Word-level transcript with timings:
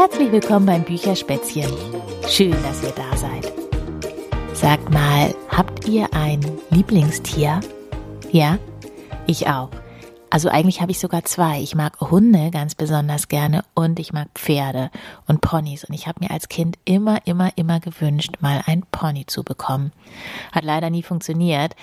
Herzlich 0.00 0.32
willkommen 0.32 0.64
beim 0.64 0.82
Bücherspätzchen. 0.82 1.70
Schön, 2.26 2.56
dass 2.62 2.82
ihr 2.82 2.92
da 2.92 3.14
seid. 3.18 3.52
Sagt 4.54 4.88
mal, 4.88 5.34
habt 5.50 5.86
ihr 5.86 6.08
ein 6.14 6.40
Lieblingstier? 6.70 7.60
Ja? 8.32 8.58
Ich 9.26 9.46
auch. 9.46 9.68
Also 10.30 10.48
eigentlich 10.48 10.80
habe 10.80 10.90
ich 10.90 10.98
sogar 10.98 11.24
zwei. 11.26 11.60
Ich 11.60 11.74
mag 11.74 12.00
Hunde 12.00 12.50
ganz 12.50 12.74
besonders 12.74 13.28
gerne 13.28 13.62
und 13.74 14.00
ich 14.00 14.14
mag 14.14 14.28
Pferde 14.34 14.90
und 15.26 15.42
Ponys. 15.42 15.84
Und 15.84 15.94
ich 15.94 16.06
habe 16.06 16.20
mir 16.24 16.30
als 16.30 16.48
Kind 16.48 16.78
immer, 16.86 17.18
immer, 17.26 17.50
immer 17.56 17.78
gewünscht, 17.78 18.36
mal 18.40 18.62
ein 18.64 18.84
Pony 18.90 19.26
zu 19.26 19.42
bekommen. 19.42 19.92
Hat 20.50 20.64
leider 20.64 20.88
nie 20.88 21.02
funktioniert. 21.02 21.76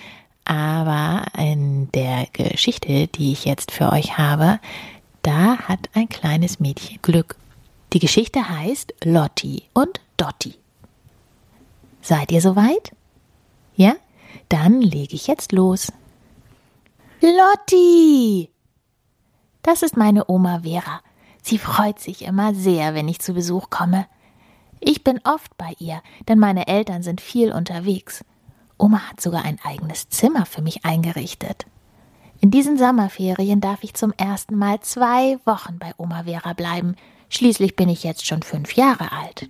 Aber 0.43 1.21
in 1.37 1.91
der 1.91 2.25
Geschichte, 2.33 3.05
die 3.09 3.31
ich 3.31 3.45
jetzt 3.45 3.71
für 3.71 3.91
euch 3.91 4.17
habe, 4.17 4.59
da 5.21 5.59
hat 5.59 5.91
ein 5.93 6.09
kleines 6.09 6.59
Mädchen 6.59 6.97
Glück. 7.03 7.35
Die 7.93 7.99
Geschichte 7.99 8.49
heißt 8.49 8.93
Lotti 9.03 9.63
und 9.73 10.01
Dotti. 10.17 10.55
Seid 12.01 12.31
ihr 12.31 12.41
soweit? 12.41 12.91
Ja? 13.75 13.95
Dann 14.49 14.81
lege 14.81 15.15
ich 15.15 15.27
jetzt 15.27 15.51
los. 15.51 15.91
Lotti! 17.21 18.51
Das 19.61 19.81
ist 19.83 19.97
meine 19.97 20.29
Oma 20.29 20.61
Vera. 20.61 21.01
Sie 21.41 21.57
freut 21.57 21.99
sich 21.99 22.23
immer 22.23 22.53
sehr, 22.53 22.93
wenn 22.93 23.07
ich 23.07 23.19
zu 23.19 23.33
Besuch 23.33 23.69
komme. 23.69 24.05
Ich 24.79 25.03
bin 25.03 25.19
oft 25.23 25.57
bei 25.57 25.73
ihr, 25.79 26.01
denn 26.27 26.39
meine 26.39 26.67
Eltern 26.67 27.03
sind 27.03 27.21
viel 27.21 27.51
unterwegs. 27.51 28.23
Oma 28.77 29.09
hat 29.09 29.21
sogar 29.21 29.43
ein 29.43 29.59
eigenes 29.63 30.09
Zimmer 30.09 30.45
für 30.45 30.61
mich 30.61 30.85
eingerichtet. 30.85 31.65
In 32.39 32.51
diesen 32.51 32.77
Sommerferien 32.77 33.61
darf 33.61 33.83
ich 33.83 33.95
zum 33.95 34.13
ersten 34.13 34.55
Mal 34.55 34.79
zwei 34.81 35.39
Wochen 35.45 35.79
bei 35.79 35.93
Oma 35.97 36.23
Vera 36.23 36.53
bleiben. 36.53 36.95
Schließlich 37.29 37.75
bin 37.75 37.89
ich 37.89 38.03
jetzt 38.03 38.25
schon 38.25 38.41
fünf 38.41 38.75
Jahre 38.75 39.11
alt. 39.11 39.49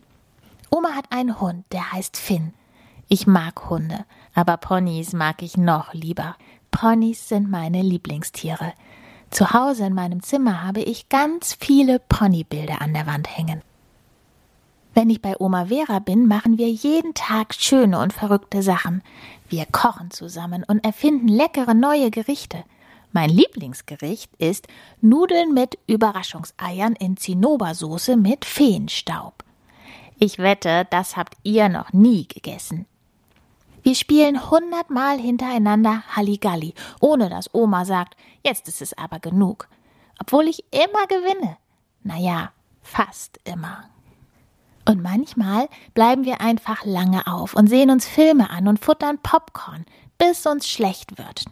Oma 0.69 0.89
hat 0.95 1.11
einen 1.11 1.39
Hund, 1.39 1.65
der 1.71 1.91
heißt 1.91 2.17
Finn. 2.17 2.53
Ich 3.07 3.27
mag 3.27 3.69
Hunde, 3.69 4.05
aber 4.33 4.57
Ponys 4.57 5.13
mag 5.13 5.41
ich 5.41 5.55
noch 5.57 5.93
lieber. 5.93 6.35
Ponys 6.71 7.29
sind 7.29 7.49
meine 7.49 7.81
Lieblingstiere. 7.81 8.73
Zu 9.29 9.51
Hause 9.51 9.85
in 9.85 9.93
meinem 9.93 10.21
Zimmer 10.23 10.63
habe 10.63 10.81
ich 10.81 11.09
ganz 11.09 11.55
viele 11.59 11.99
Ponybilder 11.99 12.81
an 12.81 12.93
der 12.93 13.07
Wand 13.07 13.37
hängen. 13.37 13.61
Wenn 14.93 15.09
ich 15.09 15.21
bei 15.21 15.35
Oma 15.39 15.67
Vera 15.67 15.99
bin, 15.99 16.27
machen 16.27 16.57
wir 16.57 16.69
jeden 16.69 17.13
Tag 17.13 17.53
schöne 17.53 17.99
und 17.99 18.13
verrückte 18.13 18.63
Sachen. 18.63 19.03
Wir 19.47 19.65
kochen 19.67 20.11
zusammen 20.11 20.63
und 20.67 20.83
erfinden 20.83 21.27
leckere 21.27 21.75
neue 21.75 22.09
Gerichte. 22.09 22.63
Mein 23.11 23.29
Lieblingsgericht 23.29 24.35
ist 24.37 24.67
Nudeln 25.01 25.53
mit 25.53 25.77
Überraschungseiern 25.87 26.93
in 26.93 27.17
Zinnobersoße 27.17 28.17
mit 28.17 28.45
Feenstaub. 28.45 29.43
Ich 30.19 30.39
wette, 30.39 30.87
das 30.89 31.15
habt 31.15 31.35
ihr 31.43 31.69
noch 31.69 31.93
nie 31.93 32.27
gegessen. 32.27 32.85
Wir 33.83 33.95
spielen 33.95 34.49
hundertmal 34.49 35.17
hintereinander 35.17 36.03
Halligalli, 36.15 36.73
ohne 36.99 37.29
dass 37.29 37.53
Oma 37.53 37.85
sagt, 37.85 38.17
jetzt 38.43 38.67
ist 38.67 38.81
es 38.81 38.97
aber 38.97 39.19
genug. 39.19 39.69
Obwohl 40.19 40.47
ich 40.47 40.65
immer 40.71 41.07
gewinne. 41.07 41.57
Naja, 42.03 42.51
fast 42.81 43.39
immer. 43.45 43.85
Und 44.85 45.01
manchmal 45.01 45.69
bleiben 45.93 46.25
wir 46.25 46.41
einfach 46.41 46.83
lange 46.83 47.27
auf 47.27 47.53
und 47.53 47.67
sehen 47.67 47.89
uns 47.89 48.07
Filme 48.07 48.49
an 48.49 48.67
und 48.67 48.83
futtern 48.83 49.19
Popcorn, 49.21 49.85
bis 50.17 50.45
uns 50.45 50.67
schlecht 50.67 51.17
wird. 51.17 51.45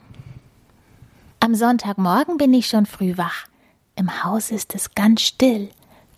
Am 1.46 1.54
Sonntagmorgen 1.54 2.38
bin 2.38 2.56
ich 2.56 2.66
schon 2.66 2.88
früh 2.88 3.20
wach. 3.20 3.46
Im 3.96 4.24
Haus 4.24 4.50
ist 4.50 4.74
es 4.74 4.96
ganz 4.96 5.22
still. 5.22 5.70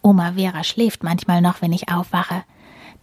Oma 0.02 0.31
Vera 0.38 0.64
schläft 0.64 1.04
manchmal 1.04 1.42
noch, 1.42 1.61
wenn 1.61 1.73
ich 1.73 1.92
aufwache. 1.92 2.45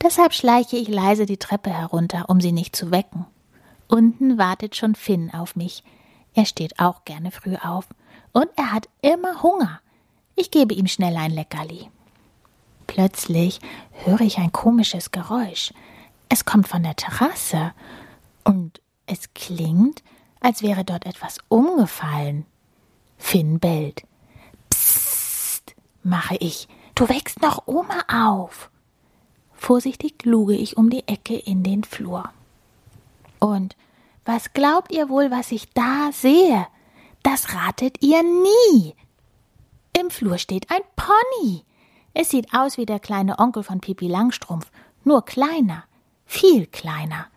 Deshalb 0.02 0.32
schleiche 0.32 0.78
ich 0.78 0.88
leise 0.88 1.26
die 1.26 1.36
Treppe 1.36 1.68
herunter, 1.68 2.30
um 2.30 2.40
sie 2.40 2.52
nicht 2.52 2.74
zu 2.74 2.90
wecken. 2.90 3.26
Unten 3.88 4.38
wartet 4.38 4.74
schon 4.74 4.94
Finn 4.94 5.34
auf 5.34 5.54
mich. 5.54 5.84
Er 6.32 6.46
steht 6.46 6.78
auch 6.78 7.04
gerne 7.04 7.30
früh 7.30 7.56
auf. 7.56 7.88
Und 8.32 8.48
er 8.56 8.72
hat 8.72 8.88
immer 9.02 9.42
Hunger. 9.42 9.80
Ich 10.34 10.50
gebe 10.50 10.72
ihm 10.72 10.86
schnell 10.86 11.18
ein 11.18 11.30
Leckerli. 11.30 11.90
Plötzlich 12.86 13.60
höre 14.06 14.22
ich 14.22 14.38
ein 14.38 14.50
komisches 14.50 15.10
Geräusch. 15.10 15.74
Es 16.30 16.46
kommt 16.46 16.68
von 16.68 16.84
der 16.84 16.96
Terrasse. 16.96 17.74
Und 18.44 18.80
es 19.04 19.34
klingt, 19.34 20.02
als 20.44 20.62
wäre 20.62 20.84
dort 20.84 21.06
etwas 21.06 21.38
umgefallen. 21.48 22.44
Finn 23.16 23.58
bellt. 23.58 24.02
Psst, 24.68 25.74
mache 26.02 26.36
ich. 26.36 26.68
Du 26.94 27.08
wächst 27.08 27.40
noch 27.40 27.66
Oma 27.66 28.04
auf. 28.08 28.70
Vorsichtig 29.54 30.22
luge 30.26 30.54
ich 30.54 30.76
um 30.76 30.90
die 30.90 31.08
Ecke 31.08 31.34
in 31.34 31.62
den 31.62 31.82
Flur. 31.82 32.28
Und 33.38 33.74
was 34.26 34.52
glaubt 34.52 34.92
ihr 34.92 35.08
wohl, 35.08 35.30
was 35.30 35.50
ich 35.50 35.70
da 35.72 36.10
sehe? 36.12 36.66
Das 37.22 37.54
ratet 37.54 38.02
ihr 38.02 38.22
nie. 38.22 38.94
Im 39.98 40.10
Flur 40.10 40.36
steht 40.36 40.70
ein 40.70 40.82
Pony. 40.94 41.64
Es 42.12 42.28
sieht 42.28 42.52
aus 42.52 42.76
wie 42.76 42.84
der 42.84 43.00
kleine 43.00 43.38
Onkel 43.38 43.62
von 43.62 43.80
Pipi 43.80 44.08
Langstrumpf, 44.08 44.70
nur 45.04 45.24
kleiner, 45.24 45.84
viel 46.26 46.66
kleiner. 46.66 47.28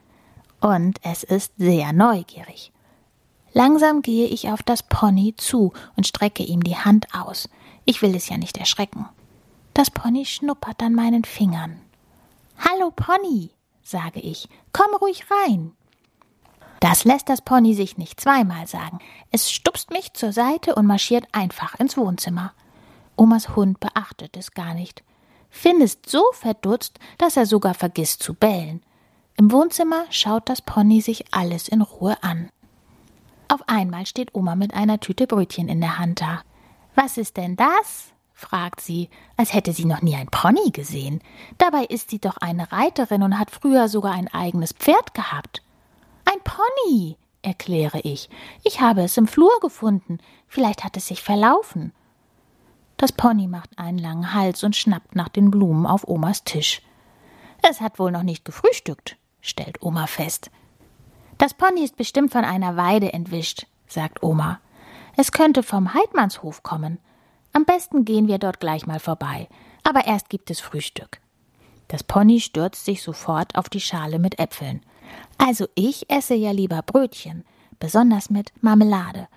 Und 0.59 1.00
es 1.03 1.23
ist 1.23 1.53
sehr 1.57 1.94
neugierig. 1.94 2.73
Langsam 3.57 4.03
gehe 4.03 4.28
ich 4.28 4.50
auf 4.51 4.62
das 4.62 4.84
Pony 4.84 5.34
zu 5.35 5.73
und 5.95 6.06
strecke 6.06 6.44
ihm 6.44 6.62
die 6.62 6.78
Hand 6.78 7.07
aus. 7.16 7.50
Ich 7.85 8.03
will 8.03 8.13
es 8.13 8.29
ja 8.29 8.38
nicht 8.38 8.56
erschrecken. 8.57 9.09
Das 9.73 9.90
Pony 9.90 10.25
schnuppert 10.28 10.84
an 10.84 10.94
meinen 10.94 11.23
Fingern. 11.23 11.81
Hallo 12.59 12.91
Pony, 12.96 13.50
sage 13.81 14.19
ich, 14.19 14.47
komm 14.73 14.94
ruhig 15.01 15.23
rein. 15.31 15.72
Das 16.81 17.03
lässt 17.03 17.29
das 17.29 17.41
Pony 17.41 17.73
sich 17.73 17.97
nicht 17.97 18.22
zweimal 18.22 18.67
sagen. 18.67 19.00
Es 19.31 19.50
stupst 19.50 19.90
mich 19.90 20.13
zur 20.13 20.34
Seite 20.34 20.75
und 20.75 20.85
marschiert 20.85 21.25
einfach 21.31 21.79
ins 21.79 21.97
Wohnzimmer. 21.97 22.53
Omas 23.16 23.56
Hund 23.56 23.79
beachtet 23.79 24.38
es 24.38 24.51
gar 24.51 24.75
nicht. 24.75 25.01
Finn 25.50 25.81
ist 25.81 26.07
so 26.07 26.22
verdutzt, 26.34 27.00
dass 27.17 27.38
er 27.38 27.47
sogar 27.47 27.73
vergisst 27.73 28.22
zu 28.22 28.35
bellen. 28.35 28.84
Im 29.35 29.51
Wohnzimmer 29.51 30.06
schaut 30.12 30.47
das 30.47 30.62
Pony 30.62 31.01
sich 31.01 31.34
alles 31.34 31.67
in 31.67 31.81
Ruhe 31.81 32.22
an. 32.22 32.51
Auf 33.50 33.62
einmal 33.68 34.06
steht 34.06 34.35
Oma 34.35 34.56
mit 34.56 34.74
einer 34.74 35.00
Tüte 35.00 35.28
Brötchen 35.28 35.69
in 35.69 35.81
der 35.81 35.97
Hand 36.00 36.22
da. 36.22 36.41
Was 36.96 37.18
ist 37.18 37.38
denn 37.38 37.56
das? 37.56 38.12
fragt 38.34 38.81
sie, 38.81 39.09
als 39.35 39.53
hätte 39.53 39.74
sie 39.74 39.85
noch 39.85 40.02
nie 40.02 40.16
ein 40.16 40.28
Pony 40.28 40.69
gesehen. 40.72 41.22
Dabei 41.58 41.85
ist 41.85 42.12
sie 42.12 42.19
doch 42.19 42.38
eine 42.38 42.72
Reiterin 42.72 43.24
und 43.24 43.40
hat 43.40 43.50
früher 43.50 43.88
sogar 43.88 44.13
ein 44.13 44.28
eigenes 44.28 44.74
Pferd 44.74 45.13
gehabt. 45.16 45.63
Ein 46.25 46.40
Pony, 46.44 47.18
erkläre 47.41 48.00
ich. 48.02 48.30
Ich 48.63 48.81
habe 48.81 49.02
es 49.02 49.18
im 49.18 49.28
Flur 49.28 49.59
gefunden. 49.62 50.19
Vielleicht 50.47 50.84
hat 50.84 50.97
es 50.97 51.08
sich 51.08 51.24
verlaufen. 51.24 51.94
Das 52.97 53.12
Pony 53.12 53.47
macht 53.47 53.78
einen 53.78 53.97
langen 53.97 54.34
Hals 54.34 54.64
und 54.64 54.75
schnappt 54.75 55.16
nach 55.16 55.29
den 55.29 55.50
Blumen 55.50 55.85
auf 55.85 56.08
Omas 56.08 56.44
Tisch. 56.44 56.81
Es 57.68 57.81
hat 57.81 58.00
wohl 58.00 58.12
noch 58.12 58.24
nicht 58.24 58.46
gefrühstückt, 58.46 59.18
stellt 59.41 59.81
Oma 59.81 60.08
fest. 60.08 60.52
Das 61.38 61.53
Pony 61.53 61.84
ist 61.84 61.98
bestimmt 61.98 62.31
von 62.31 62.44
einer 62.44 62.78
Weide 62.78 63.14
entwischt, 63.14 63.68
sagt 63.88 64.24
Oma. 64.24 64.59
Es 65.16 65.31
könnte 65.31 65.64
vom 65.64 65.94
Heidmannshof 65.94 66.64
kommen. 66.64 67.00
Am 67.53 67.66
besten 67.66 68.06
gehen 68.06 68.28
wir 68.28 68.38
dort 68.38 68.59
gleich 68.59 68.88
mal 68.88 69.00
vorbei. 69.00 69.47
Aber 69.84 70.06
erst 70.06 70.30
gibt 70.30 70.50
es 70.52 70.59
Frühstück. 70.59 71.20
Das 71.88 72.03
Pony 72.03 72.40
stürzt 72.40 72.86
sich 72.86 73.02
sofort 73.02 73.56
auf 73.56 73.70
die 73.70 73.80
Schale 73.80 74.20
mit 74.20 74.40
Äpfeln. 74.40 74.81
Also 75.38 75.68
ich 75.76 76.09
esse 76.09 76.34
ja 76.34 76.52
lieber 76.52 76.81
Brötchen, 76.81 77.46
besonders 77.80 78.30
mit 78.30 78.52
Marmelade. 78.61 79.28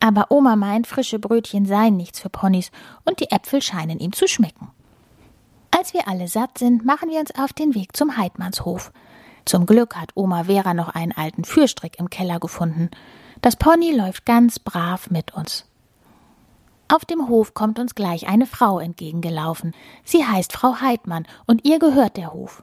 Aber 0.00 0.30
Oma 0.30 0.56
meint, 0.56 0.86
frische 0.86 1.18
Brötchen 1.18 1.64
seien 1.64 1.96
nichts 1.96 2.20
für 2.20 2.28
Ponys 2.28 2.70
und 3.04 3.20
die 3.20 3.30
Äpfel 3.30 3.62
scheinen 3.62 3.98
ihm 4.00 4.12
zu 4.12 4.28
schmecken. 4.28 4.70
Als 5.70 5.94
wir 5.94 6.06
alle 6.06 6.28
satt 6.28 6.58
sind, 6.58 6.84
machen 6.84 7.08
wir 7.10 7.20
uns 7.20 7.34
auf 7.36 7.52
den 7.52 7.74
Weg 7.74 7.96
zum 7.96 8.16
Heidmannshof. 8.16 8.92
Zum 9.44 9.66
Glück 9.66 9.96
hat 9.96 10.10
Oma 10.14 10.44
Vera 10.44 10.74
noch 10.74 10.88
einen 10.88 11.12
alten 11.12 11.44
Fürstrick 11.44 11.98
im 11.98 12.10
Keller 12.10 12.40
gefunden. 12.40 12.90
Das 13.42 13.56
Pony 13.56 13.92
läuft 13.92 14.24
ganz 14.24 14.58
brav 14.58 15.10
mit 15.10 15.34
uns. 15.34 15.66
Auf 16.88 17.04
dem 17.04 17.28
Hof 17.28 17.54
kommt 17.54 17.78
uns 17.78 17.94
gleich 17.94 18.28
eine 18.28 18.46
Frau 18.46 18.78
entgegengelaufen. 18.78 19.74
Sie 20.04 20.24
heißt 20.24 20.52
Frau 20.52 20.80
Heidmann 20.80 21.26
und 21.46 21.64
ihr 21.64 21.78
gehört 21.78 22.16
der 22.16 22.32
Hof. 22.32 22.62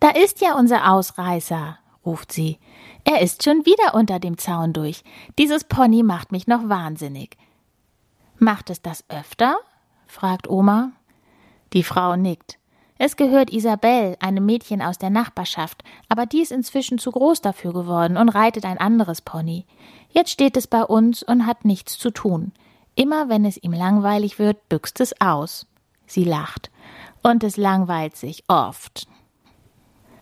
Da 0.00 0.10
ist 0.10 0.40
ja 0.40 0.54
unser 0.54 0.92
Ausreißer, 0.92 1.78
ruft 2.04 2.32
sie. 2.32 2.58
Er 3.04 3.20
ist 3.20 3.42
schon 3.42 3.64
wieder 3.64 3.94
unter 3.94 4.18
dem 4.18 4.38
Zaun 4.38 4.72
durch. 4.72 5.04
Dieses 5.38 5.64
Pony 5.64 6.02
macht 6.02 6.32
mich 6.32 6.46
noch 6.46 6.68
wahnsinnig. 6.68 7.36
Macht 8.38 8.70
es 8.70 8.82
das 8.82 9.04
öfter? 9.08 9.56
fragt 10.06 10.48
Oma. 10.48 10.92
Die 11.72 11.84
Frau 11.84 12.16
nickt. 12.16 12.58
Es 12.96 13.16
gehört 13.16 13.52
Isabel, 13.52 14.16
einem 14.20 14.46
Mädchen 14.46 14.80
aus 14.80 14.98
der 14.98 15.10
Nachbarschaft, 15.10 15.82
aber 16.08 16.26
die 16.26 16.42
ist 16.42 16.52
inzwischen 16.52 16.98
zu 16.98 17.10
groß 17.10 17.40
dafür 17.40 17.72
geworden 17.72 18.16
und 18.16 18.28
reitet 18.28 18.64
ein 18.64 18.78
anderes 18.78 19.20
Pony. 19.20 19.66
Jetzt 20.10 20.30
steht 20.30 20.56
es 20.56 20.68
bei 20.68 20.84
uns 20.84 21.22
und 21.22 21.46
hat 21.46 21.64
nichts 21.64 21.98
zu 21.98 22.10
tun. 22.10 22.52
Immer 22.94 23.28
wenn 23.28 23.44
es 23.44 23.56
ihm 23.56 23.72
langweilig 23.72 24.38
wird, 24.38 24.68
büxt 24.68 25.00
es 25.00 25.20
aus. 25.20 25.66
Sie 26.06 26.24
lacht. 26.24 26.70
Und 27.22 27.42
es 27.42 27.56
langweilt 27.56 28.16
sich 28.16 28.44
oft. 28.46 29.08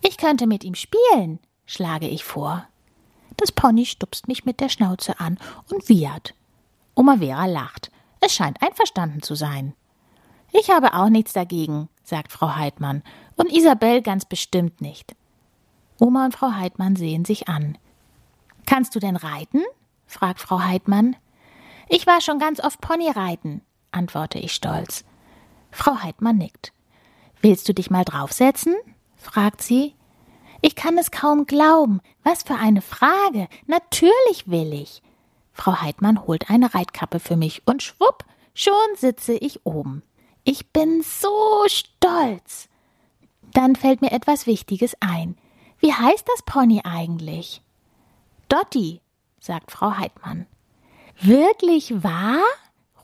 Ich 0.01 0.17
könnte 0.17 0.47
mit 0.47 0.63
ihm 0.63 0.75
spielen, 0.75 1.39
schlage 1.65 2.07
ich 2.07 2.23
vor. 2.23 2.65
Das 3.37 3.51
Pony 3.51 3.85
stupst 3.85 4.27
mich 4.27 4.45
mit 4.45 4.59
der 4.59 4.69
Schnauze 4.69 5.19
an 5.19 5.37
und 5.71 5.87
wiehert. 5.89 6.33
Oma 6.95 7.17
Vera 7.17 7.45
lacht. 7.45 7.91
Es 8.19 8.33
scheint 8.33 8.61
einverstanden 8.63 9.21
zu 9.21 9.35
sein. 9.35 9.73
Ich 10.53 10.69
habe 10.69 10.93
auch 10.93 11.09
nichts 11.09 11.33
dagegen, 11.33 11.89
sagt 12.03 12.31
Frau 12.31 12.55
Heidmann, 12.55 13.01
und 13.35 13.51
Isabel 13.51 14.03
ganz 14.03 14.25
bestimmt 14.25 14.81
nicht. 14.81 15.15
Oma 15.99 16.25
und 16.25 16.35
Frau 16.35 16.51
Heidmann 16.51 16.95
sehen 16.95 17.25
sich 17.25 17.47
an. 17.47 17.77
Kannst 18.67 18.93
du 18.95 18.99
denn 18.99 19.15
reiten? 19.15 19.63
fragt 20.05 20.39
Frau 20.39 20.61
Heidmann. 20.61 21.15
Ich 21.89 22.05
war 22.05 22.21
schon 22.21 22.37
ganz 22.37 22.59
oft 22.59 22.79
Ponyreiten, 22.81 23.61
antworte 23.91 24.37
ich 24.37 24.53
stolz. 24.53 25.03
Frau 25.71 26.03
Heidmann 26.03 26.37
nickt. 26.37 26.71
Willst 27.41 27.67
du 27.67 27.73
dich 27.73 27.89
mal 27.89 28.05
draufsetzen? 28.05 28.75
fragt 29.15 29.63
sie. 29.63 29.95
Ich 30.61 30.75
kann 30.75 30.97
es 30.99 31.09
kaum 31.09 31.45
glauben. 31.45 31.99
Was 32.23 32.43
für 32.43 32.55
eine 32.55 32.81
Frage. 32.81 33.47
Natürlich 33.65 34.43
will 34.45 34.71
ich. 34.71 35.01
Frau 35.51 35.81
Heidmann 35.81 36.25
holt 36.27 36.49
eine 36.49 36.73
Reitkappe 36.73 37.19
für 37.19 37.35
mich 37.35 37.63
und 37.65 37.81
schwupp, 37.83 38.23
schon 38.53 38.73
sitze 38.95 39.33
ich 39.33 39.65
oben. 39.65 40.03
Ich 40.43 40.71
bin 40.71 41.01
so 41.01 41.63
stolz. 41.67 42.67
Dann 43.53 43.75
fällt 43.75 44.01
mir 44.01 44.11
etwas 44.11 44.45
Wichtiges 44.45 44.95
ein. 44.99 45.37
Wie 45.79 45.93
heißt 45.93 46.27
das 46.27 46.43
Pony 46.43 46.81
eigentlich? 46.83 47.61
Dotti, 48.49 49.01
sagt 49.39 49.71
Frau 49.71 49.97
Heidmann. 49.97 50.47
Wirklich 51.21 52.03
wahr? 52.03 52.43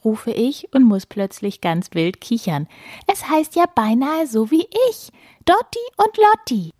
rufe 0.04 0.30
ich 0.30 0.72
und 0.74 0.84
muss 0.84 1.06
plötzlich 1.06 1.60
ganz 1.60 1.90
wild 1.92 2.20
kichern. 2.20 2.68
Es 3.06 3.28
heißt 3.28 3.54
ja 3.54 3.64
beinahe 3.66 4.26
so 4.26 4.50
wie 4.50 4.66
ich. 4.90 5.10
Dotti 5.44 5.78
und 5.96 6.16
Lotti. 6.16 6.72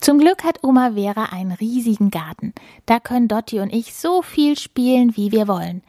Zum 0.00 0.18
Glück 0.18 0.42
hat 0.42 0.64
Oma 0.64 0.92
Vera 0.94 1.26
einen 1.26 1.52
riesigen 1.52 2.10
Garten. 2.10 2.54
Da 2.86 3.00
können 3.00 3.28
Dotti 3.28 3.60
und 3.60 3.72
ich 3.72 3.94
so 3.94 4.22
viel 4.22 4.58
spielen, 4.58 5.16
wie 5.16 5.30
wir 5.30 5.46
wollen. 5.46 5.82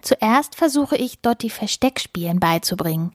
Zuerst 0.00 0.56
versuche 0.56 0.96
ich, 0.96 1.20
Dotti 1.20 1.48
Versteckspielen 1.48 2.40
beizubringen. 2.40 3.12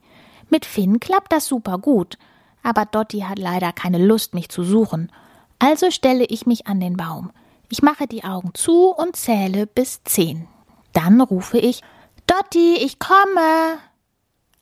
Mit 0.50 0.64
Finn 0.64 1.00
klappt 1.00 1.32
das 1.32 1.46
super 1.46 1.78
gut, 1.78 2.18
aber 2.62 2.84
Dotti 2.84 3.20
hat 3.20 3.38
leider 3.38 3.72
keine 3.72 3.98
Lust, 3.98 4.34
mich 4.34 4.48
zu 4.48 4.62
suchen. 4.62 5.12
Also 5.58 5.90
stelle 5.90 6.24
ich 6.24 6.46
mich 6.46 6.66
an 6.66 6.80
den 6.80 6.96
Baum. 6.96 7.30
Ich 7.68 7.82
mache 7.82 8.06
die 8.06 8.24
Augen 8.24 8.52
zu 8.54 8.90
und 8.90 9.16
zähle 9.16 9.66
bis 9.66 10.02
zehn. 10.04 10.46
Dann 10.92 11.20
rufe 11.20 11.58
ich 11.58 11.82
Dotti, 12.26 12.76
ich 12.76 12.98
komme. 12.98 13.78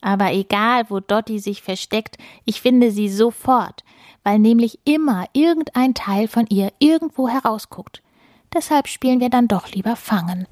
Aber 0.00 0.32
egal, 0.32 0.84
wo 0.88 1.00
Dotti 1.00 1.38
sich 1.38 1.62
versteckt, 1.62 2.16
ich 2.44 2.60
finde 2.60 2.90
sie 2.90 3.08
sofort, 3.08 3.84
weil 4.22 4.38
nämlich 4.38 4.78
immer 4.84 5.26
irgendein 5.32 5.94
Teil 5.94 6.28
von 6.28 6.46
ihr 6.48 6.72
irgendwo 6.78 7.28
herausguckt. 7.28 8.02
Deshalb 8.54 8.88
spielen 8.88 9.20
wir 9.20 9.30
dann 9.30 9.48
doch 9.48 9.68
lieber 9.70 9.96
Fangen. 9.96 10.46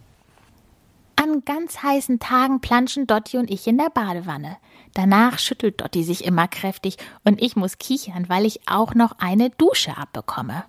An 1.16 1.44
ganz 1.44 1.82
heißen 1.82 2.18
Tagen 2.18 2.60
planschen 2.60 3.06
Dotti 3.06 3.38
und 3.38 3.50
ich 3.50 3.66
in 3.66 3.78
der 3.78 3.90
Badewanne. 3.90 4.56
Danach 4.94 5.38
schüttelt 5.38 5.80
Dotti 5.80 6.04
sich 6.04 6.24
immer 6.24 6.48
kräftig 6.48 6.96
und 7.24 7.42
ich 7.42 7.56
muss 7.56 7.78
kichern, 7.78 8.28
weil 8.28 8.46
ich 8.46 8.68
auch 8.68 8.94
noch 8.94 9.18
eine 9.18 9.50
Dusche 9.50 9.96
abbekomme. 9.96 10.64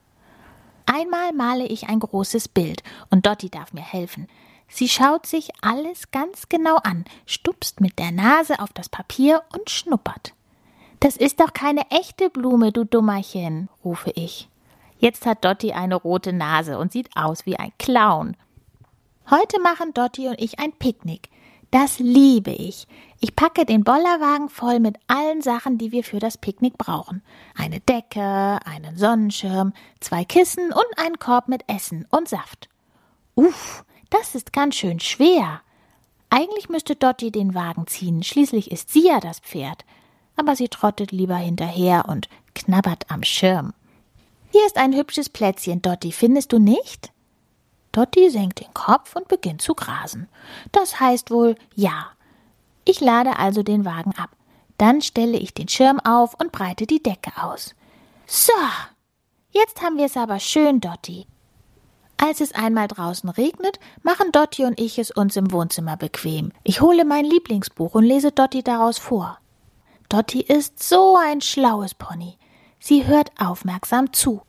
Einmal 0.88 1.32
male 1.34 1.66
ich 1.66 1.88
ein 1.88 2.00
großes 2.00 2.48
Bild 2.48 2.84
und 3.10 3.26
Dotti 3.26 3.50
darf 3.50 3.74
mir 3.74 3.84
helfen. 3.84 4.28
Sie 4.68 4.90
schaut 4.90 5.26
sich 5.26 5.50
alles 5.62 6.12
ganz 6.12 6.50
genau 6.50 6.78
an, 6.78 7.06
stupst 7.26 7.82
mit 7.82 8.00
der 8.00 8.12
Nase 8.12 8.60
auf 8.60 8.74
das 8.74 8.90
Papier 8.90 9.44
und 9.54 9.70
schnuppert. 9.70 10.34
Das 11.00 11.18
ist 11.18 11.40
doch 11.40 11.54
keine 11.54 11.90
echte 11.92 12.30
Blume, 12.30 12.72
du 12.72 12.84
Dummerchen, 12.84 13.70
rufe 13.84 14.12
ich. 14.16 14.50
Jetzt 14.98 15.26
hat 15.26 15.46
Dotti 15.46 15.74
eine 15.74 15.96
rote 15.96 16.34
Nase 16.34 16.80
und 16.80 16.92
sieht 16.92 17.16
aus 17.16 17.46
wie 17.46 17.58
ein 17.58 17.72
Clown. 17.78 18.36
Heute 19.30 19.60
machen 19.60 19.94
Dotti 19.94 20.28
und 20.28 20.42
ich 20.42 20.60
ein 20.60 20.72
Picknick. 20.72 21.30
Das 21.76 22.00
liebe 22.00 22.52
ich. 22.52 22.88
Ich 23.20 23.36
packe 23.36 23.66
den 23.66 23.84
Bollerwagen 23.84 24.48
voll 24.48 24.80
mit 24.80 24.96
allen 25.08 25.42
Sachen, 25.42 25.78
die 25.78 25.92
wir 25.92 26.06
für 26.06 26.20
das 26.20 26.38
Picknick 26.38 26.78
brauchen. 26.78 27.22
Eine 27.54 27.82
Decke, 27.82 28.22
einen 28.64 28.96
Sonnenschirm, 28.96 29.74
zwei 30.00 30.24
Kissen 30.24 30.72
und 30.72 30.86
einen 30.98 31.20
Korb 31.20 31.50
mit 31.50 31.66
Essen 31.68 32.08
und 32.12 32.30
Saft. 32.30 32.70
Uff, 33.36 33.84
das 34.10 34.36
ist 34.36 34.54
ganz 34.54 34.76
schön 34.76 35.02
schwer. 35.02 35.60
Eigentlich 36.30 36.70
müsste 36.70 36.96
Dotti 36.96 37.30
den 37.30 37.54
Wagen 37.54 37.88
ziehen, 37.88 38.24
schließlich 38.24 38.72
ist 38.72 38.94
sie 38.94 39.08
ja 39.08 39.20
das 39.20 39.42
Pferd. 39.42 39.84
Aber 40.38 40.56
sie 40.56 40.70
trottet 40.70 41.12
lieber 41.12 41.36
hinterher 41.36 42.06
und 42.08 42.30
knabbert 42.54 43.12
am 43.12 43.24
Schirm. 43.24 43.74
Hier 44.54 44.66
ist 44.66 44.78
ein 44.78 44.96
hübsches 44.96 45.28
Plätzchen, 45.28 45.82
Dotti, 45.82 46.14
findest 46.14 46.54
du 46.54 46.58
nicht? 46.60 47.12
Dotti 47.96 48.30
senkt 48.30 48.60
den 48.60 48.74
Kopf 48.74 49.16
und 49.16 49.30
beginnt 49.30 49.62
zu 49.62 49.74
grasen. 49.74 50.28
Das 50.74 51.00
heißt 51.00 51.32
wohl 51.32 51.56
ja. 51.76 52.08
Ich 52.84 53.00
lade 53.00 53.40
also 53.40 53.64
den 53.64 53.86
Wagen 53.86 54.14
ab. 54.18 54.32
Dann 54.78 55.02
stelle 55.02 55.38
ich 55.38 55.54
den 55.54 55.70
Schirm 55.70 56.02
auf 56.02 56.34
und 56.38 56.52
breite 56.52 56.86
die 56.88 57.02
Decke 57.02 57.32
aus. 57.42 57.74
So, 58.28 58.52
jetzt 59.52 59.82
haben 59.82 59.98
wir 59.98 60.08
es 60.08 60.18
aber 60.18 60.40
schön, 60.40 60.82
Dotti. 60.82 61.26
Als 62.18 62.42
es 62.42 62.54
einmal 62.54 62.90
draußen 62.90 63.30
regnet, 63.30 63.80
machen 64.04 64.34
Dotti 64.34 64.66
und 64.66 64.78
ich 64.78 65.00
es 65.00 65.12
uns 65.12 65.38
im 65.38 65.54
Wohnzimmer 65.54 65.96
bequem. 65.96 66.52
Ich 66.64 66.82
hole 66.82 67.06
mein 67.06 67.24
Lieblingsbuch 67.24 67.96
und 67.96 68.04
lese 68.04 68.34
Dotti 68.34 68.62
daraus 68.62 68.98
vor. 68.98 69.38
Dotti 70.10 70.42
ist 70.42 70.84
so 70.84 71.16
ein 71.16 71.40
schlaues 71.40 71.94
Pony. 71.94 72.38
Sie 72.80 73.08
hört 73.08 73.32
aufmerksam 73.40 74.12
zu. 74.12 74.42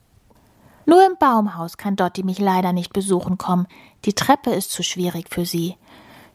Nur 0.86 1.04
im 1.04 1.16
Baumhaus 1.18 1.76
kann 1.76 1.96
Dotti 1.96 2.22
mich 2.22 2.38
leider 2.38 2.72
nicht 2.72 2.92
besuchen 2.92 3.38
kommen. 3.38 3.66
Die 4.04 4.14
Treppe 4.14 4.50
ist 4.50 4.70
zu 4.70 4.82
schwierig 4.82 5.28
für 5.28 5.44
sie. 5.44 5.76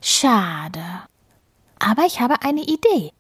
Schade. 0.02 0.84
Aber 1.80 2.06
ich 2.06 2.20
habe 2.20 2.42
eine 2.44 2.62
Idee. 2.62 3.14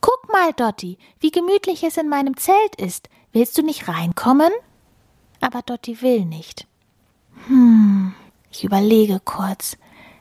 Guck 0.00 0.30
mal, 0.30 0.52
Dotti, 0.52 0.98
wie 1.18 1.30
gemütlich 1.30 1.82
es 1.82 1.96
in 1.96 2.08
meinem 2.08 2.36
Zelt 2.36 2.76
ist. 2.76 3.08
Willst 3.32 3.56
du 3.56 3.62
nicht 3.62 3.88
reinkommen? 3.88 4.52
Aber 5.40 5.62
Dotti 5.62 6.02
will 6.02 6.24
nicht. 6.24 6.66
Hm, 7.46 8.14
ich 8.50 8.62
überlege 8.62 9.20
kurz. 9.24 9.76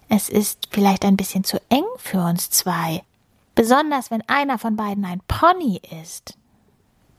Es 0.07 0.29
ist 0.29 0.69
vielleicht 0.71 1.03
ein 1.03 1.17
bisschen 1.17 1.43
zu 1.43 1.59
eng 1.69 1.85
für 1.97 2.19
uns 2.19 2.49
zwei. 2.49 3.03
Besonders 3.55 4.09
wenn 4.11 4.21
einer 4.27 4.57
von 4.57 4.75
beiden 4.75 5.05
ein 5.05 5.21
Pony 5.27 5.81
ist. 6.01 6.37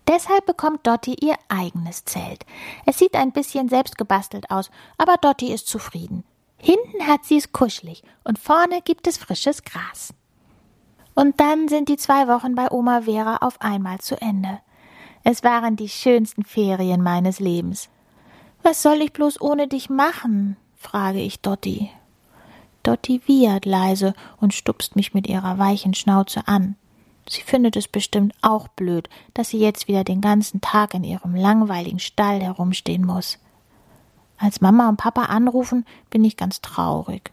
Deshalb 0.08 0.46
bekommt 0.46 0.86
Dotti 0.86 1.16
ihr 1.20 1.36
eigenes 1.48 2.04
Zelt. 2.04 2.46
Es 2.84 2.98
sieht 2.98 3.16
ein 3.16 3.32
bisschen 3.32 3.68
selbstgebastelt 3.68 4.50
aus, 4.50 4.70
aber 4.98 5.16
Dotti 5.16 5.52
ist 5.52 5.66
zufrieden. 5.66 6.25
Hinten 6.58 7.06
hat 7.06 7.25
sie 7.25 7.36
es 7.36 7.52
kuschelig 7.52 8.02
und 8.25 8.38
vorne 8.38 8.82
gibt 8.82 9.06
es 9.06 9.18
frisches 9.18 9.64
Gras. 9.64 10.14
Und 11.14 11.40
dann 11.40 11.68
sind 11.68 11.88
die 11.88 11.96
zwei 11.96 12.28
Wochen 12.28 12.54
bei 12.54 12.70
Oma 12.70 13.02
Vera 13.02 13.38
auf 13.38 13.60
einmal 13.60 13.98
zu 13.98 14.20
Ende. 14.20 14.60
Es 15.25 15.42
waren 15.42 15.75
die 15.75 15.88
schönsten 15.88 16.44
Ferien 16.44 17.02
meines 17.02 17.40
Lebens. 17.40 17.88
Was 18.62 18.82
soll 18.82 19.00
ich 19.02 19.12
bloß 19.12 19.40
ohne 19.40 19.66
dich 19.66 19.90
machen? 19.90 20.56
frage 20.76 21.20
ich 21.20 21.40
Dotti. 21.40 21.90
Dotti 22.82 23.22
wiehert 23.26 23.64
leise 23.64 24.14
und 24.40 24.54
stupst 24.54 24.94
mich 24.94 25.14
mit 25.14 25.26
ihrer 25.26 25.58
weichen 25.58 25.94
Schnauze 25.94 26.46
an. 26.46 26.76
Sie 27.28 27.42
findet 27.42 27.76
es 27.76 27.88
bestimmt 27.88 28.35
auch 28.40 28.68
blöd, 28.68 29.09
dass 29.35 29.49
sie 29.49 29.59
jetzt 29.59 29.88
wieder 29.88 30.04
den 30.04 30.21
ganzen 30.21 30.61
Tag 30.61 30.95
in 30.95 31.02
ihrem 31.02 31.35
langweiligen 31.35 31.99
Stall 31.99 32.40
herumstehen 32.40 33.04
muss. 33.04 33.38
Als 34.38 34.61
Mama 34.61 34.88
und 34.88 34.97
Papa 34.97 35.25
anrufen, 35.25 35.85
bin 36.11 36.25
ich 36.25 36.37
ganz 36.37 36.61
traurig. 36.61 37.33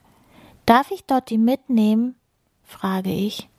Darf 0.65 0.89
ich 0.91 1.05
Dotti 1.05 1.37
mitnehmen? 1.37 2.15
frage 2.63 3.11
ich. 3.11 3.49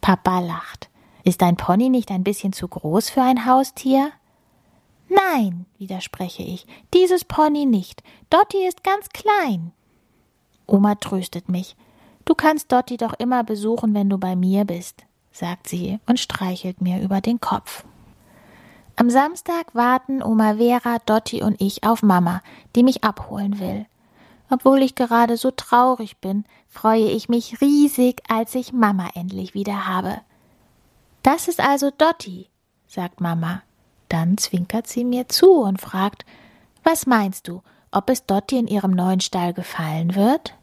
Papa 0.00 0.40
lacht. 0.40 0.88
Ist 1.24 1.42
ein 1.42 1.56
Pony 1.56 1.90
nicht 1.90 2.10
ein 2.10 2.24
bisschen 2.24 2.52
zu 2.52 2.68
groß 2.68 3.10
für 3.10 3.22
ein 3.22 3.44
Haustier? 3.44 4.12
Nein, 5.08 5.66
widerspreche 5.76 6.42
ich, 6.42 6.66
dieses 6.94 7.24
Pony 7.24 7.66
nicht. 7.66 8.02
Dotti 8.30 8.66
ist 8.66 8.84
ganz 8.84 9.08
klein. 9.08 9.72
Oma 10.66 10.94
tröstet 10.94 11.48
mich. 11.48 11.76
Du 12.24 12.34
kannst 12.34 12.70
Dotti 12.72 12.96
doch 12.96 13.14
immer 13.14 13.42
besuchen, 13.42 13.94
wenn 13.94 14.08
du 14.08 14.18
bei 14.18 14.36
mir 14.36 14.64
bist 14.64 15.07
sagt 15.32 15.68
sie 15.68 16.00
und 16.06 16.18
streichelt 16.20 16.80
mir 16.80 17.00
über 17.00 17.20
den 17.20 17.40
Kopf. 17.40 17.84
Am 18.96 19.10
Samstag 19.10 19.74
warten 19.74 20.22
Oma 20.22 20.56
Vera, 20.56 20.98
Dotti 21.06 21.42
und 21.42 21.60
ich 21.60 21.84
auf 21.84 22.02
Mama, 22.02 22.42
die 22.74 22.82
mich 22.82 23.04
abholen 23.04 23.60
will. 23.60 23.86
Obwohl 24.50 24.82
ich 24.82 24.94
gerade 24.94 25.36
so 25.36 25.50
traurig 25.50 26.18
bin, 26.18 26.44
freue 26.68 27.08
ich 27.10 27.28
mich 27.28 27.60
riesig, 27.60 28.22
als 28.28 28.54
ich 28.54 28.72
Mama 28.72 29.08
endlich 29.14 29.54
wieder 29.54 29.86
habe. 29.86 30.20
Das 31.22 31.46
ist 31.46 31.60
also 31.60 31.90
Dotti, 31.90 32.48
sagt 32.86 33.20
Mama. 33.20 33.62
Dann 34.08 34.38
zwinkert 34.38 34.86
sie 34.86 35.04
mir 35.04 35.28
zu 35.28 35.52
und 35.52 35.80
fragt, 35.80 36.24
was 36.82 37.06
meinst 37.06 37.46
du, 37.46 37.62
ob 37.90 38.10
es 38.10 38.26
Dotti 38.26 38.58
in 38.58 38.66
ihrem 38.66 38.92
neuen 38.92 39.20
Stall 39.20 39.52
gefallen 39.52 40.14
wird? 40.14 40.54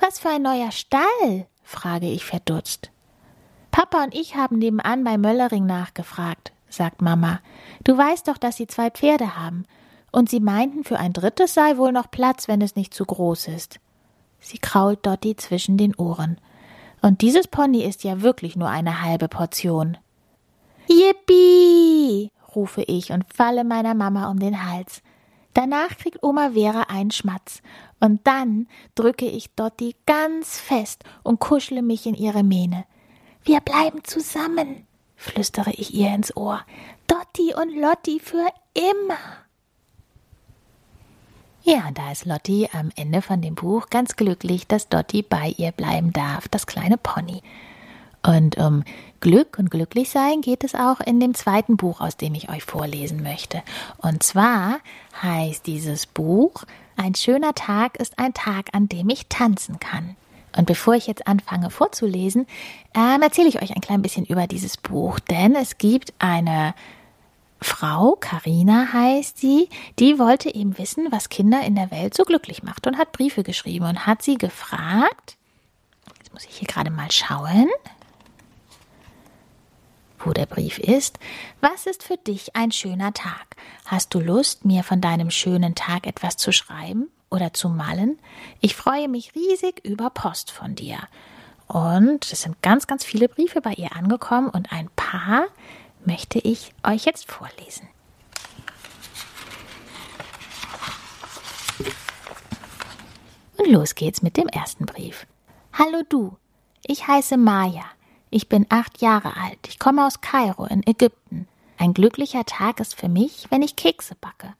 Was 0.00 0.18
für 0.18 0.30
ein 0.30 0.42
neuer 0.42 0.72
Stall? 0.72 1.46
frage 1.62 2.10
ich 2.10 2.24
verdutzt. 2.24 2.90
Papa 3.76 4.04
und 4.04 4.14
ich 4.14 4.36
haben 4.36 4.56
nebenan 4.56 5.04
bei 5.04 5.18
Möllering 5.18 5.66
nachgefragt, 5.66 6.54
sagt 6.66 7.02
Mama. 7.02 7.40
Du 7.84 7.94
weißt 7.94 8.26
doch, 8.26 8.38
dass 8.38 8.56
sie 8.56 8.66
zwei 8.66 8.88
Pferde 8.88 9.36
haben. 9.36 9.66
Und 10.10 10.30
sie 10.30 10.40
meinten, 10.40 10.82
für 10.82 10.98
ein 10.98 11.12
drittes 11.12 11.52
sei 11.52 11.76
wohl 11.76 11.92
noch 11.92 12.10
Platz, 12.10 12.48
wenn 12.48 12.62
es 12.62 12.74
nicht 12.74 12.94
zu 12.94 13.04
groß 13.04 13.48
ist. 13.48 13.78
Sie 14.40 14.56
krault 14.56 15.04
Dotti 15.04 15.36
zwischen 15.36 15.76
den 15.76 15.94
Ohren. 15.94 16.40
Und 17.02 17.20
dieses 17.20 17.48
Pony 17.48 17.84
ist 17.84 18.02
ja 18.02 18.22
wirklich 18.22 18.56
nur 18.56 18.70
eine 18.70 19.02
halbe 19.02 19.28
Portion. 19.28 19.98
Yippie! 20.88 22.30
rufe 22.54 22.80
ich 22.80 23.12
und 23.12 23.26
falle 23.30 23.62
meiner 23.62 23.92
Mama 23.92 24.30
um 24.30 24.38
den 24.38 24.66
Hals. 24.66 25.02
Danach 25.52 25.98
kriegt 25.98 26.22
Oma 26.22 26.52
Vera 26.52 26.84
einen 26.84 27.10
Schmatz. 27.10 27.60
Und 28.00 28.26
dann 28.26 28.68
drücke 28.94 29.26
ich 29.26 29.54
Dotti 29.54 29.96
ganz 30.06 30.58
fest 30.58 31.04
und 31.22 31.40
kuschle 31.40 31.82
mich 31.82 32.06
in 32.06 32.14
ihre 32.14 32.42
Mähne. 32.42 32.86
Wir 33.46 33.60
bleiben 33.60 34.02
zusammen, 34.02 34.88
flüstere 35.14 35.70
ich 35.70 35.94
ihr 35.94 36.12
ins 36.12 36.36
Ohr. 36.36 36.62
Dotti 37.06 37.54
und 37.54 37.80
Lotti 37.80 38.18
für 38.18 38.48
immer. 38.74 39.18
Ja, 41.62 41.92
da 41.94 42.10
ist 42.10 42.24
Lotti 42.24 42.68
am 42.72 42.90
Ende 42.96 43.22
von 43.22 43.40
dem 43.40 43.54
Buch 43.54 43.88
ganz 43.88 44.16
glücklich, 44.16 44.66
dass 44.66 44.88
Dotti 44.88 45.22
bei 45.22 45.54
ihr 45.58 45.70
bleiben 45.70 46.12
darf, 46.12 46.48
das 46.48 46.66
kleine 46.66 46.98
Pony. 46.98 47.40
Und 48.24 48.58
um 48.58 48.82
Glück 49.20 49.60
und 49.60 49.70
Glücklichsein 49.70 50.40
geht 50.40 50.64
es 50.64 50.74
auch 50.74 50.98
in 50.98 51.20
dem 51.20 51.34
zweiten 51.34 51.76
Buch, 51.76 52.00
aus 52.00 52.16
dem 52.16 52.34
ich 52.34 52.50
euch 52.50 52.64
vorlesen 52.64 53.22
möchte. 53.22 53.62
Und 53.98 54.24
zwar 54.24 54.80
heißt 55.22 55.64
dieses 55.68 56.06
Buch 56.06 56.64
Ein 56.96 57.14
schöner 57.14 57.54
Tag 57.54 57.96
ist 57.98 58.18
ein 58.18 58.34
Tag, 58.34 58.70
an 58.72 58.88
dem 58.88 59.08
ich 59.08 59.28
tanzen 59.28 59.78
kann. 59.78 60.16
Und 60.56 60.66
bevor 60.66 60.94
ich 60.94 61.06
jetzt 61.06 61.26
anfange 61.28 61.70
vorzulesen, 61.70 62.46
ähm, 62.94 63.22
erzähle 63.22 63.48
ich 63.48 63.62
euch 63.62 63.74
ein 63.74 63.82
klein 63.82 64.02
bisschen 64.02 64.24
über 64.24 64.46
dieses 64.46 64.76
Buch, 64.76 65.20
denn 65.20 65.54
es 65.54 65.78
gibt 65.78 66.14
eine 66.18 66.74
Frau, 67.60 68.16
Karina 68.20 68.92
heißt 68.92 69.38
sie, 69.38 69.68
die 69.98 70.18
wollte 70.18 70.54
eben 70.54 70.78
wissen, 70.78 71.08
was 71.10 71.28
Kinder 71.28 71.62
in 71.62 71.74
der 71.74 71.90
Welt 71.90 72.14
so 72.14 72.24
glücklich 72.24 72.62
macht 72.62 72.86
und 72.86 72.98
hat 72.98 73.12
Briefe 73.12 73.42
geschrieben 73.42 73.86
und 73.86 74.06
hat 74.06 74.22
sie 74.22 74.36
gefragt, 74.36 75.36
jetzt 76.18 76.32
muss 76.32 76.44
ich 76.44 76.56
hier 76.56 76.68
gerade 76.68 76.90
mal 76.90 77.10
schauen, 77.10 77.68
wo 80.18 80.32
der 80.32 80.46
Brief 80.46 80.78
ist, 80.78 81.18
was 81.60 81.86
ist 81.86 82.02
für 82.02 82.16
dich 82.16 82.56
ein 82.56 82.72
schöner 82.72 83.12
Tag? 83.14 83.56
Hast 83.86 84.12
du 84.14 84.20
Lust, 84.20 84.64
mir 84.64 84.82
von 84.82 85.00
deinem 85.00 85.30
schönen 85.30 85.74
Tag 85.74 86.06
etwas 86.06 86.36
zu 86.36 86.52
schreiben 86.52 87.08
oder 87.30 87.52
zu 87.52 87.68
malen? 87.68 88.18
Ich 88.60 88.76
freue 88.76 89.08
mich 89.08 89.34
riesig 89.34 89.84
über 89.84 90.10
Post 90.10 90.50
von 90.50 90.74
dir. 90.74 90.98
Und 91.66 92.30
es 92.32 92.42
sind 92.42 92.62
ganz, 92.62 92.86
ganz 92.86 93.04
viele 93.04 93.28
Briefe 93.28 93.60
bei 93.60 93.72
ihr 93.72 93.96
angekommen 93.96 94.48
und 94.48 94.72
ein 94.72 94.88
paar 94.94 95.46
möchte 96.04 96.38
ich 96.38 96.72
euch 96.84 97.04
jetzt 97.04 97.30
vorlesen. 97.30 97.88
Und 103.56 103.70
los 103.70 103.94
geht's 103.94 104.22
mit 104.22 104.36
dem 104.36 104.46
ersten 104.48 104.86
Brief. 104.86 105.26
Hallo 105.72 106.02
du, 106.08 106.36
ich 106.86 107.06
heiße 107.06 107.36
Maya. 107.36 107.84
Ich 108.30 108.48
bin 108.48 108.66
acht 108.68 109.00
Jahre 109.00 109.36
alt. 109.36 109.58
Ich 109.68 109.78
komme 109.78 110.06
aus 110.06 110.20
Kairo 110.20 110.66
in 110.66 110.86
Ägypten. 110.86 111.48
Ein 111.78 111.94
glücklicher 111.94 112.44
Tag 112.44 112.80
ist 112.80 112.94
für 112.94 113.08
mich, 113.08 113.46
wenn 113.50 113.62
ich 113.62 113.76
Kekse 113.76 114.14
backe. 114.20 114.54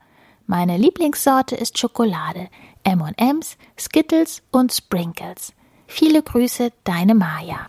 Meine 0.46 0.76
Lieblingssorte 0.76 1.56
ist 1.56 1.78
Schokolade, 1.78 2.48
M&M's, 2.84 3.56
Skittles 3.78 4.42
und 4.52 4.72
Sprinkles. 4.72 5.52
Viele 5.88 6.22
Grüße, 6.22 6.72
deine 6.84 7.14
Maya. 7.14 7.68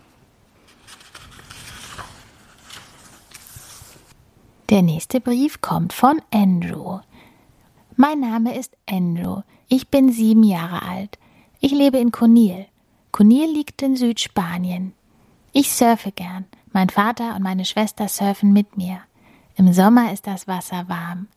Der 4.70 4.82
nächste 4.84 5.22
Brief 5.22 5.62
kommt 5.62 5.94
von 5.94 6.22
Andrew. 6.32 7.00
Mein 7.96 8.20
Name 8.20 8.56
ist 8.56 8.76
Andrew. 8.88 9.42
Ich 9.70 9.88
bin 9.88 10.12
sieben 10.12 10.44
Jahre 10.44 10.84
alt. 10.84 11.18
Ich 11.60 11.72
lebe 11.72 11.98
in 11.98 12.12
Conil. 12.12 12.68
Conil 13.12 13.52
liegt 13.52 13.82
in 13.82 13.96
Südspanien. 13.96 14.94
Ich 15.52 15.72
surfe 15.72 16.12
gern. 16.12 16.46
Mein 16.74 16.90
Vater 16.90 17.36
und 17.36 17.42
meine 17.42 17.66
Schwester 17.66 18.08
surfen 18.08 18.54
mit 18.54 18.78
mir. 18.78 19.00
Im 19.56 19.74
Sommer 19.74 20.14
ist 20.14 20.28
das 20.28 20.48
Wasser 20.48 20.88
warm. 20.88 21.28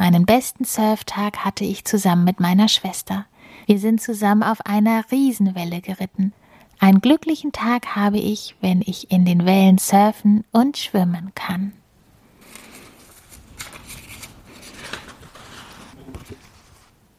Meinen 0.00 0.24
besten 0.24 0.64
Surftag 0.64 1.44
hatte 1.44 1.62
ich 1.62 1.84
zusammen 1.84 2.24
mit 2.24 2.40
meiner 2.40 2.68
Schwester. 2.68 3.26
Wir 3.66 3.78
sind 3.78 4.00
zusammen 4.00 4.42
auf 4.42 4.64
einer 4.64 5.04
Riesenwelle 5.12 5.82
geritten. 5.82 6.32
Einen 6.78 7.02
glücklichen 7.02 7.52
Tag 7.52 7.96
habe 7.96 8.16
ich, 8.16 8.56
wenn 8.62 8.80
ich 8.80 9.10
in 9.10 9.26
den 9.26 9.44
Wellen 9.44 9.76
surfen 9.76 10.44
und 10.52 10.78
schwimmen 10.78 11.32
kann. 11.34 11.74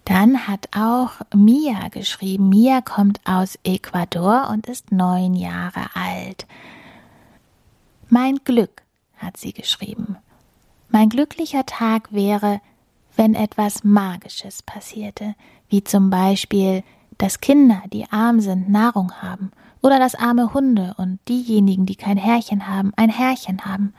Dann 0.06 0.48
hat 0.48 0.68
auch 0.76 1.12
Mia 1.36 1.90
geschrieben. 1.90 2.50
Mia 2.50 2.82
kommt 2.82 3.22
aus 3.26 3.60
Ecuador 3.64 4.50
und 4.50 4.66
ist 4.66 4.92
neun 4.92 5.36
Jahre 5.36 5.86
alt. 5.94 6.48
Mein 8.10 8.38
Glück, 8.44 8.82
hat 9.18 9.38
sie 9.38 9.54
geschrieben. 9.54 10.18
Mein 10.90 11.10
glücklicher 11.10 11.68
Tag 11.68 12.12
wäre, 12.12 12.60
wenn 13.16 13.36
etwas 13.36 13.84
Magisches 13.84 14.64
passierte, 14.64 15.36
wie 15.70 15.84
zum 15.84 16.10
Beispiel, 16.10 16.84
dass 17.18 17.42
Kinder, 17.42 17.84
die 17.92 18.06
arm 18.12 18.40
sind, 18.40 18.70
Nahrung 18.70 19.12
haben, 19.22 19.52
oder 19.82 20.00
dass 20.00 20.16
arme 20.16 20.54
Hunde 20.54 20.94
und 20.98 21.20
diejenigen, 21.28 21.86
die 21.86 21.96
kein 21.96 22.18
Herrchen 22.18 22.68
haben, 22.68 22.94
ein 22.96 23.10
Herrchen 23.10 23.66
haben. 23.66 23.94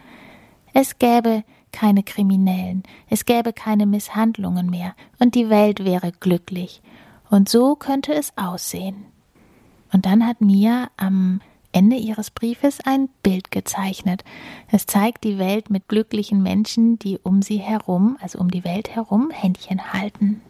Es 0.73 0.99
gäbe 0.99 1.45
keine 1.73 2.03
Kriminellen, 2.03 2.83
es 3.09 3.25
gäbe 3.25 3.53
keine 3.53 3.87
Misshandlungen 3.87 4.71
mehr, 4.71 4.95
und 5.19 5.35
die 5.35 5.51
Welt 5.51 5.85
wäre 5.85 6.13
glücklich. 6.13 6.83
Und 7.31 7.49
so 7.49 7.77
könnte 7.77 8.13
es 8.13 8.37
aussehen. 8.37 9.07
Und 9.93 10.07
dann 10.07 10.27
hat 10.27 10.41
Mia 10.41 10.89
am 10.97 11.41
Ende 11.73 11.97
ihres 11.97 12.31
Briefes 12.31 12.79
ein 12.85 13.09
Bild 13.23 13.51
gezeichnet. 13.51 14.25
Es 14.71 14.87
zeigt 14.87 15.25
die 15.25 15.39
Welt 15.39 15.71
mit 15.71 15.89
glücklichen 15.89 16.43
Menschen, 16.43 16.99
die 16.99 17.19
um 17.19 17.43
sie 17.43 17.59
herum, 17.59 18.17
also 18.21 18.39
um 18.39 18.51
die 18.51 18.65
Welt 18.65 18.95
herum, 18.95 19.31
Händchen 19.31 19.93
halten. 19.93 20.43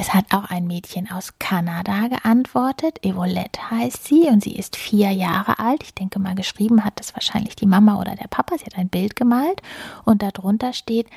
Es 0.00 0.14
hat 0.14 0.32
auch 0.32 0.44
ein 0.44 0.66
Mädchen 0.66 1.10
aus 1.10 1.34
Kanada 1.38 2.06
geantwortet. 2.06 3.04
Evolette 3.04 3.70
heißt 3.70 4.04
sie 4.04 4.28
und 4.28 4.42
sie 4.42 4.54
ist 4.54 4.76
vier 4.76 5.10
Jahre 5.10 5.58
alt. 5.58 5.82
Ich 5.82 5.92
denke 5.92 6.20
mal, 6.20 6.36
geschrieben 6.36 6.84
hat 6.84 7.00
das 7.00 7.14
wahrscheinlich 7.14 7.56
die 7.56 7.66
Mama 7.66 8.00
oder 8.00 8.14
der 8.14 8.28
Papa. 8.28 8.56
Sie 8.56 8.64
hat 8.64 8.78
ein 8.78 8.88
Bild 8.88 9.16
gemalt 9.16 9.60
und 10.04 10.22
darunter 10.22 10.72
steht, 10.72 11.08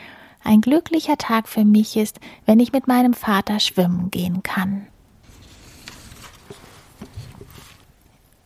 ein 0.44 0.62
glücklicher 0.62 1.18
Tag 1.18 1.48
für 1.48 1.64
mich 1.64 1.96
ist, 1.96 2.20
wenn 2.46 2.60
ich 2.60 2.74
mit 2.74 2.88
meinem 2.88 3.14
Vater 3.14 3.60
schwimmen 3.60 4.10
gehen 4.10 4.42
kann. 4.42 4.88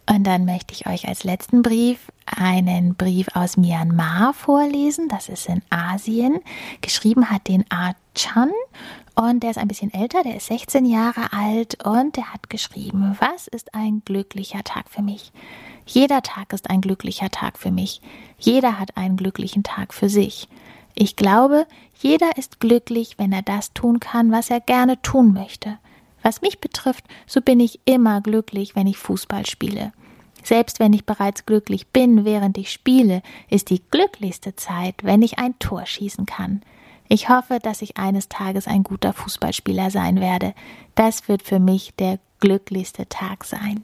Und 0.07 0.23
dann 0.25 0.45
möchte 0.45 0.73
ich 0.73 0.87
euch 0.87 1.07
als 1.07 1.23
letzten 1.23 1.61
Brief 1.61 2.11
einen 2.25 2.95
Brief 2.95 3.27
aus 3.33 3.57
Myanmar 3.57 4.33
vorlesen. 4.33 5.07
Das 5.09 5.29
ist 5.29 5.47
in 5.49 5.61
Asien. 5.69 6.39
Geschrieben 6.81 7.29
hat 7.31 7.47
den 7.47 7.65
A. 7.71 7.93
Chan 8.13 8.51
und 9.15 9.43
der 9.43 9.51
ist 9.51 9.57
ein 9.57 9.67
bisschen 9.67 9.93
älter, 9.93 10.23
der 10.23 10.37
ist 10.37 10.47
16 10.47 10.85
Jahre 10.85 11.31
alt 11.31 11.85
und 11.85 12.17
der 12.17 12.33
hat 12.33 12.49
geschrieben, 12.49 13.17
was 13.19 13.47
ist 13.47 13.73
ein 13.73 14.01
glücklicher 14.03 14.63
Tag 14.63 14.89
für 14.89 15.01
mich? 15.01 15.31
Jeder 15.85 16.21
Tag 16.21 16.51
ist 16.51 16.69
ein 16.69 16.81
glücklicher 16.81 17.29
Tag 17.29 17.57
für 17.57 17.71
mich. 17.71 18.01
Jeder 18.37 18.79
hat 18.79 18.97
einen 18.97 19.17
glücklichen 19.17 19.63
Tag 19.63 19.93
für 19.93 20.09
sich. 20.09 20.49
Ich 20.95 21.15
glaube, 21.15 21.65
jeder 21.99 22.37
ist 22.37 22.59
glücklich, 22.59 23.15
wenn 23.17 23.31
er 23.31 23.41
das 23.41 23.73
tun 23.73 23.99
kann, 23.99 24.31
was 24.31 24.49
er 24.49 24.59
gerne 24.59 25.01
tun 25.01 25.33
möchte. 25.33 25.77
Was 26.25 26.41
mich 26.41 26.59
betrifft, 26.59 27.05
so 27.27 27.39
bin 27.39 27.59
ich 27.59 27.79
immer 27.85 28.19
glücklich, 28.19 28.75
wenn 28.75 28.87
ich 28.87 28.97
Fußball 28.97 29.45
spiele. 29.45 29.93
Selbst 30.43 30.79
wenn 30.79 30.91
ich 30.91 31.05
bereits 31.05 31.45
glücklich 31.45 31.89
bin, 31.89 32.25
während 32.25 32.57
ich 32.57 32.71
spiele, 32.71 33.21
ist 33.47 33.69
die 33.69 33.83
glücklichste 33.91 34.55
Zeit, 34.55 34.95
wenn 35.03 35.21
ich 35.21 35.37
ein 35.37 35.59
Tor 35.59 35.85
schießen 35.85 36.25
kann. 36.25 36.63
Ich 37.07 37.29
hoffe, 37.29 37.59
dass 37.61 37.83
ich 37.83 37.97
eines 37.97 38.27
Tages 38.27 38.65
ein 38.65 38.81
guter 38.81 39.13
Fußballspieler 39.13 39.91
sein 39.91 40.19
werde. 40.19 40.55
Das 40.95 41.27
wird 41.27 41.43
für 41.43 41.59
mich 41.59 41.93
der 41.99 42.17
glücklichste 42.39 43.07
Tag 43.07 43.43
sein. 43.43 43.83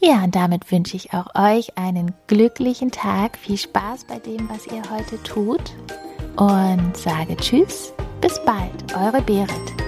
Ja, 0.00 0.24
und 0.24 0.34
damit 0.34 0.72
wünsche 0.72 0.96
ich 0.96 1.12
auch 1.12 1.34
euch 1.34 1.76
einen 1.76 2.14
glücklichen 2.28 2.92
Tag. 2.92 3.36
Viel 3.36 3.58
Spaß 3.58 4.04
bei 4.04 4.20
dem, 4.20 4.48
was 4.48 4.66
ihr 4.68 4.88
heute 4.90 5.22
tut. 5.22 5.74
Und 6.36 6.96
sage 6.96 7.36
Tschüss, 7.36 7.92
bis 8.28 8.38
bald, 8.44 8.94
eure 8.94 9.22
Berit. 9.22 9.87